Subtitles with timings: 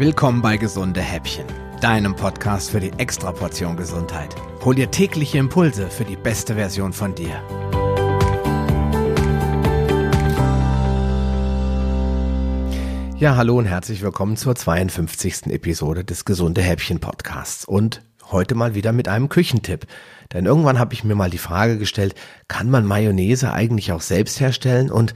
[0.00, 1.44] Willkommen bei Gesunde Häppchen,
[1.82, 4.34] deinem Podcast für die Extraportion Gesundheit.
[4.64, 7.34] Hol dir tägliche Impulse für die beste Version von dir.
[13.18, 15.48] Ja, hallo und herzlich willkommen zur 52.
[15.48, 19.86] Episode des Gesunde Häppchen Podcasts und heute mal wieder mit einem Küchentipp.
[20.32, 22.14] Denn irgendwann habe ich mir mal die Frage gestellt,
[22.48, 25.12] kann man Mayonnaise eigentlich auch selbst herstellen und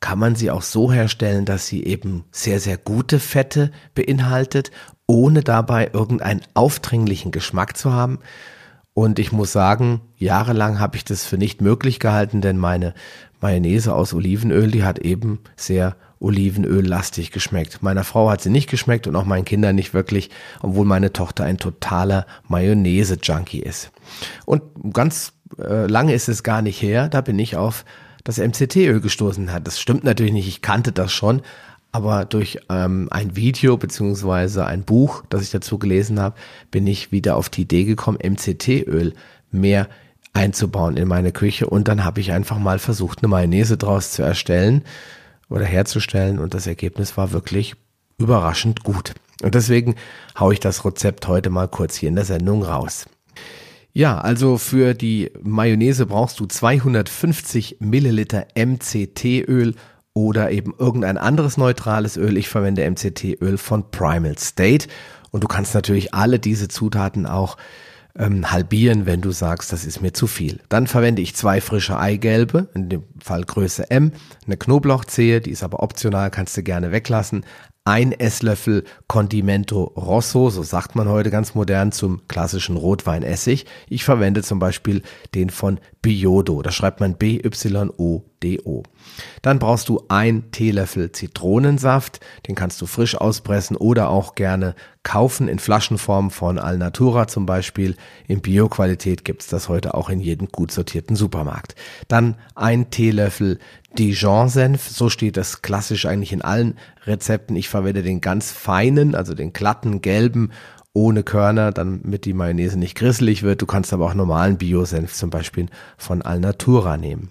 [0.00, 4.70] kann man sie auch so herstellen, dass sie eben sehr, sehr gute Fette beinhaltet,
[5.06, 8.18] ohne dabei irgendeinen aufdringlichen Geschmack zu haben.
[8.94, 12.94] Und ich muss sagen, jahrelang habe ich das für nicht möglich gehalten, denn meine
[13.40, 17.82] Mayonnaise aus Olivenöl, die hat eben sehr Olivenöl-lastig geschmeckt.
[17.82, 20.30] Meiner Frau hat sie nicht geschmeckt und auch meinen Kindern nicht wirklich,
[20.62, 23.90] obwohl meine Tochter ein totaler Mayonnaise-Junkie ist.
[24.46, 24.62] Und
[24.94, 27.84] ganz äh, lange ist es gar nicht her, da bin ich auf
[28.26, 29.66] das MCT-Öl gestoßen hat.
[29.66, 31.42] Das stimmt natürlich nicht, ich kannte das schon,
[31.92, 36.34] aber durch ähm, ein Video beziehungsweise ein Buch, das ich dazu gelesen habe,
[36.70, 39.14] bin ich wieder auf die Idee gekommen, MCT-Öl
[39.52, 39.88] mehr
[40.32, 44.22] einzubauen in meine Küche und dann habe ich einfach mal versucht, eine Mayonnaise draus zu
[44.22, 44.82] erstellen
[45.48, 47.76] oder herzustellen und das Ergebnis war wirklich
[48.18, 49.14] überraschend gut.
[49.42, 49.94] Und deswegen
[50.38, 53.06] haue ich das Rezept heute mal kurz hier in der Sendung raus.
[53.96, 59.74] Ja, also für die Mayonnaise brauchst du 250 Milliliter MCT-Öl
[60.12, 62.36] oder eben irgendein anderes neutrales Öl.
[62.36, 64.88] Ich verwende MCT-Öl von Primal State.
[65.30, 67.56] Und du kannst natürlich alle diese Zutaten auch
[68.18, 70.60] ähm, halbieren, wenn du sagst, das ist mir zu viel.
[70.68, 74.12] Dann verwende ich zwei frische Eigelbe, in dem Fall Größe M,
[74.44, 77.46] eine Knoblauchzehe, die ist aber optional, kannst du gerne weglassen,
[77.86, 83.64] ein Esslöffel Condimento Rosso, so sagt man heute ganz modern zum klassischen Rotweinessig.
[83.88, 85.02] Ich verwende zum Beispiel
[85.36, 88.24] den von Biodo, da schreibt man B-Y-O-D-O.
[89.42, 95.48] Dann brauchst du ein Teelöffel Zitronensaft, den kannst du frisch auspressen oder auch gerne kaufen
[95.48, 97.96] in Flaschenform von Alnatura zum Beispiel.
[98.26, 101.74] In Bioqualität gibt's das heute auch in jedem gut sortierten Supermarkt.
[102.08, 103.58] Dann ein Teelöffel
[103.98, 106.76] Dijon-Senf, so steht das klassisch eigentlich in allen
[107.06, 107.56] Rezepten.
[107.56, 110.50] Ich verwende den ganz feinen, also den glatten, gelben,
[110.92, 113.62] ohne Körner, damit die Mayonnaise nicht grisselig wird.
[113.62, 115.66] Du kannst aber auch normalen Bio-Senf zum Beispiel
[115.98, 117.30] von Alnatura nehmen.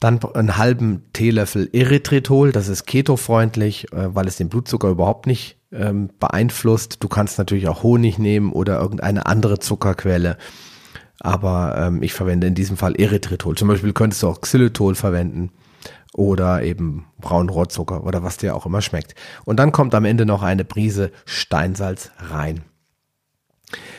[0.00, 5.58] Dann einen halben Teelöffel Erythritol, das ist ketofreundlich, äh, weil es den Blutzucker überhaupt nicht
[5.72, 7.02] ähm, beeinflusst.
[7.02, 10.38] Du kannst natürlich auch Honig nehmen oder irgendeine andere Zuckerquelle
[11.20, 13.56] aber ähm, ich verwende in diesem Fall Erythritol.
[13.56, 15.50] Zum Beispiel könntest du auch Xylitol verwenden
[16.14, 19.14] oder eben braunen Rohrzucker oder was dir auch immer schmeckt.
[19.44, 22.62] Und dann kommt am Ende noch eine Prise Steinsalz rein.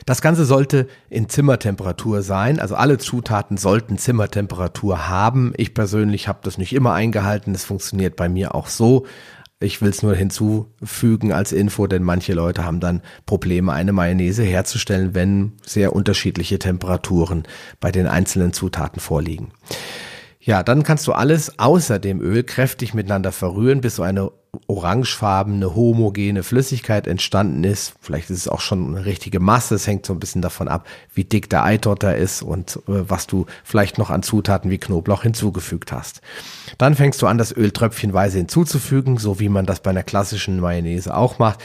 [0.06, 5.53] Das Ganze sollte in Zimmertemperatur sein, also alle Zutaten sollten Zimmertemperatur haben.
[5.57, 9.06] Ich persönlich habe das nicht immer eingehalten, das funktioniert bei mir auch so.
[9.62, 14.44] Ich will es nur hinzufügen als Info, denn manche Leute haben dann Probleme, eine Mayonnaise
[14.44, 17.44] herzustellen, wenn sehr unterschiedliche Temperaturen
[17.81, 19.51] bei den einzelnen Zutaten vorliegen.
[20.40, 24.31] Ja, dann kannst du alles außer dem Öl kräftig miteinander verrühren, bis so eine
[24.68, 27.94] orangefarbene, homogene Flüssigkeit entstanden ist.
[28.02, 29.76] Vielleicht ist es auch schon eine richtige Masse.
[29.76, 33.28] Es hängt so ein bisschen davon ab, wie dick der Eidotter ist und äh, was
[33.28, 36.22] du vielleicht noch an Zutaten wie Knoblauch hinzugefügt hast.
[36.78, 40.60] Dann fängst du an, das Öl tröpfchenweise hinzuzufügen, so wie man das bei einer klassischen
[40.60, 41.60] Mayonnaise auch macht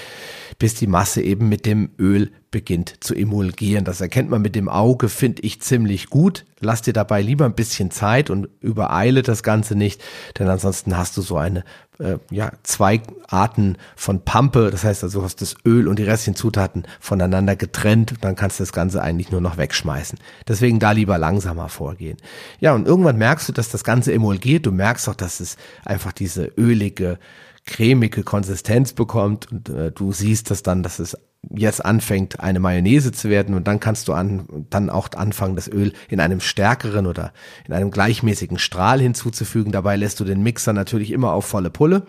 [0.58, 3.84] bis die Masse eben mit dem Öl beginnt zu emulgieren.
[3.84, 6.44] Das erkennt man mit dem Auge, finde ich ziemlich gut.
[6.60, 10.02] Lass dir dabei lieber ein bisschen Zeit und übereile das Ganze nicht,
[10.38, 11.64] denn ansonsten hast du so eine,
[11.98, 14.70] äh, ja, zwei Arten von Pampe.
[14.70, 18.14] Das heißt also, du hast das Öl und die restlichen Zutaten voneinander getrennt.
[18.20, 20.18] Dann kannst du das Ganze eigentlich nur noch wegschmeißen.
[20.48, 22.16] Deswegen da lieber langsamer vorgehen.
[22.60, 24.66] Ja, und irgendwann merkst du, dass das Ganze emulgiert.
[24.66, 27.18] Du merkst auch, dass es einfach diese ölige
[27.66, 31.16] cremige Konsistenz bekommt und äh, du siehst das dann, dass es
[31.54, 35.68] jetzt anfängt, eine Mayonnaise zu werden und dann kannst du an, dann auch anfangen, das
[35.68, 37.32] Öl in einem stärkeren oder
[37.66, 39.72] in einem gleichmäßigen Strahl hinzuzufügen.
[39.72, 42.06] Dabei lässt du den Mixer natürlich immer auf volle Pulle.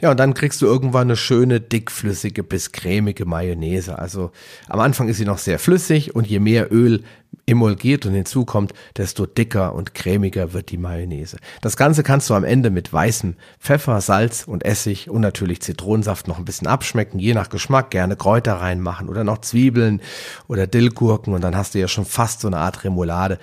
[0.00, 3.98] Ja, und dann kriegst du irgendwann eine schöne, dickflüssige bis cremige Mayonnaise.
[3.98, 4.30] Also
[4.68, 7.02] am Anfang ist sie noch sehr flüssig und je mehr Öl
[7.46, 11.36] emulgiert und hinzukommt, desto dicker und cremiger wird die Mayonnaise.
[11.60, 16.28] Das Ganze kannst du am Ende mit weißem Pfeffer, Salz und Essig und natürlich Zitronensaft
[16.28, 20.00] noch ein bisschen abschmecken, je nach Geschmack, gerne Kräuter reinmachen oder noch Zwiebeln
[20.48, 23.38] oder Dillgurken und dann hast du ja schon fast so eine Art Remoulade.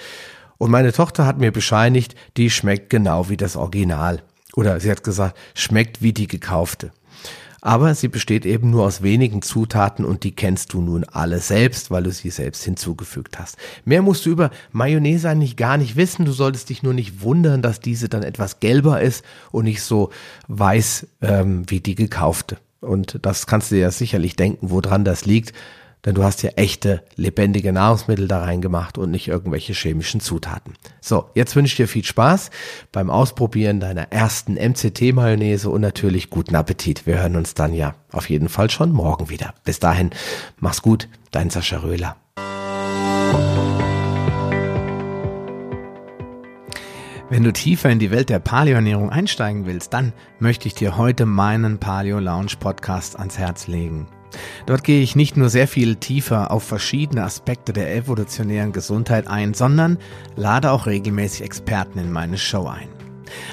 [0.57, 4.24] Und meine Tochter hat mir bescheinigt, die schmeckt genau wie das Original.
[4.57, 6.92] Oder sie hat gesagt, schmeckt wie die gekaufte.
[7.62, 11.92] Aber sie besteht eben nur aus wenigen Zutaten und die kennst du nun alle selbst,
[11.92, 13.57] weil du sie selbst hinzugefügt hast.
[13.86, 16.25] Mehr musst du über Mayonnaise eigentlich gar nicht wissen.
[16.25, 20.09] Du solltest dich nur nicht wundern, dass diese dann etwas gelber ist und nicht so
[20.48, 22.57] weiß ähm, wie die gekaufte.
[22.81, 25.53] Und das kannst du dir ja sicherlich denken, woran das liegt.
[26.07, 30.75] Denn du hast ja echte, lebendige Nahrungsmittel da reingemacht und nicht irgendwelche chemischen Zutaten.
[31.01, 32.50] So, jetzt wünsche ich dir viel Spaß
[32.94, 37.06] beim Ausprobieren deiner ersten MCT-Mayonnaise und natürlich guten Appetit.
[37.06, 39.54] Wir hören uns dann ja auf jeden Fall schon morgen wieder.
[39.65, 40.12] Bis dahin,
[40.62, 42.15] mach's gut, dein Sascha Röhler.
[47.30, 51.25] Wenn du tiefer in die Welt der Paleoernährung einsteigen willst, dann möchte ich dir heute
[51.25, 54.07] meinen Paleo Lounge Podcast ans Herz legen.
[54.66, 59.54] Dort gehe ich nicht nur sehr viel tiefer auf verschiedene Aspekte der evolutionären Gesundheit ein,
[59.54, 59.98] sondern
[60.36, 62.89] lade auch regelmäßig Experten in meine Show ein.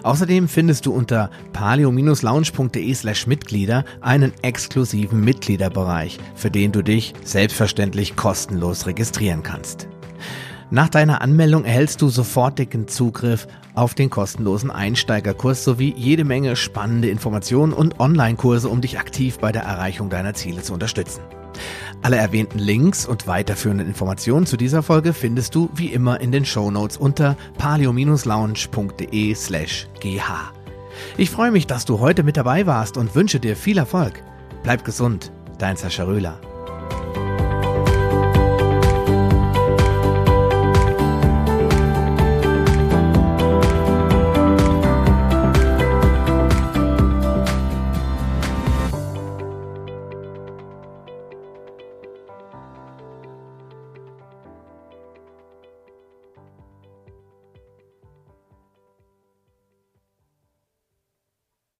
[0.02, 8.16] Außerdem findest du unter paleo-lounge.de slash Mitglieder einen exklusiven Mitgliederbereich, für den du dich selbstverständlich
[8.16, 9.88] kostenlos registrieren kannst.
[10.74, 17.10] Nach deiner Anmeldung erhältst du sofortigen Zugriff auf den kostenlosen Einsteigerkurs sowie jede Menge spannende
[17.10, 21.20] Informationen und Online-Kurse, um dich aktiv bei der Erreichung deiner Ziele zu unterstützen.
[22.02, 26.44] Alle erwähnten Links und weiterführenden Informationen zu dieser Folge findest du wie immer in den
[26.44, 30.20] Show Notes unter palio-lounge.de slash gh.
[31.16, 34.24] Ich freue mich, dass du heute mit dabei warst und wünsche dir viel Erfolg.
[34.64, 36.40] Bleib gesund, dein Sascha Röhler.